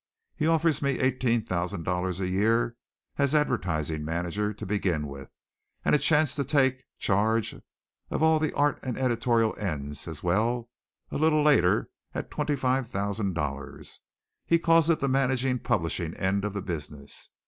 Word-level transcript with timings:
He 0.35 0.47
offers 0.47 0.81
me 0.81 0.97
eighteen 0.99 1.43
thousand 1.43 1.83
dollars 1.83 2.19
a 2.19 2.27
year 2.27 2.75
as 3.19 3.35
advertising 3.35 4.03
manager 4.03 4.51
to 4.51 4.65
begin 4.65 5.05
with, 5.05 5.37
and 5.85 5.93
a 5.93 5.99
chance 5.99 6.33
to 6.33 6.43
take 6.43 6.81
charge 6.97 7.53
of 8.09 8.23
all 8.23 8.39
the 8.39 8.51
art 8.53 8.79
and 8.81 8.97
editorial 8.97 9.55
ends 9.59 10.07
as 10.07 10.23
well 10.23 10.71
a 11.11 11.19
little 11.19 11.43
later 11.43 11.91
at 12.15 12.31
twenty 12.31 12.55
five 12.55 12.87
thousand 12.89 13.35
dollars. 13.35 13.99
He 14.47 14.57
calls 14.57 14.89
it 14.89 15.01
the 15.01 15.07
managing 15.07 15.59
publishing 15.59 16.15
end 16.15 16.45
of 16.45 16.53
the 16.55 16.63
business. 16.63 17.29